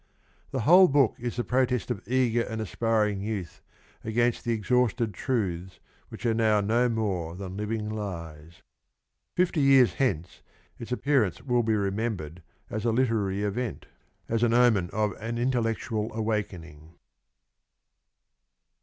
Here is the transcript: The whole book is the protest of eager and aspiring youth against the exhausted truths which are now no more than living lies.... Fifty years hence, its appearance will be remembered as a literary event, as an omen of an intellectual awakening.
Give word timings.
The 0.49 0.61
whole 0.61 0.87
book 0.87 1.15
is 1.19 1.35
the 1.35 1.43
protest 1.43 1.91
of 1.91 2.01
eager 2.07 2.41
and 2.41 2.59
aspiring 2.59 3.21
youth 3.21 3.61
against 4.03 4.43
the 4.43 4.51
exhausted 4.51 5.13
truths 5.13 5.79
which 6.09 6.25
are 6.25 6.33
now 6.33 6.59
no 6.59 6.89
more 6.89 7.35
than 7.35 7.55
living 7.55 7.87
lies.... 7.87 8.63
Fifty 9.35 9.61
years 9.61 9.93
hence, 9.93 10.41
its 10.79 10.91
appearance 10.91 11.43
will 11.43 11.61
be 11.61 11.75
remembered 11.75 12.41
as 12.67 12.83
a 12.83 12.91
literary 12.91 13.43
event, 13.43 13.85
as 14.27 14.41
an 14.41 14.55
omen 14.55 14.89
of 14.91 15.11
an 15.19 15.37
intellectual 15.37 16.11
awakening. 16.15 16.95